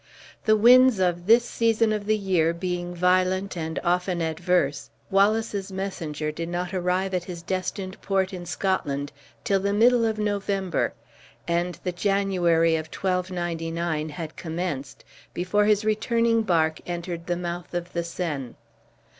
The 0.45 0.55
winds 0.57 0.97
of 0.97 1.27
this 1.27 1.45
season 1.45 1.93
of 1.93 2.07
the 2.07 2.17
year 2.17 2.55
being 2.55 2.95
violent 2.95 3.55
and 3.55 3.77
often 3.83 4.19
adverse. 4.19 4.89
Wallace's 5.11 5.71
messenger 5.71 6.31
did 6.31 6.49
not 6.49 6.73
arrive 6.73 7.13
at 7.13 7.25
his 7.25 7.43
destined 7.43 8.01
port 8.01 8.33
in 8.33 8.47
Scotland 8.47 9.11
till 9.43 9.59
the 9.59 9.73
middle 9.73 10.03
of 10.03 10.17
November, 10.17 10.93
and 11.47 11.79
the 11.83 11.91
January 11.91 12.75
of 12.75 12.87
1299 12.87 14.09
had 14.09 14.35
commenced 14.35 15.05
before 15.35 15.65
his 15.65 15.85
returning 15.85 16.41
bark 16.41 16.81
entered 16.87 17.27
the 17.27 17.37
mouth 17.37 17.75
of 17.75 17.93
the 17.93 18.03
Seine. 18.03 18.55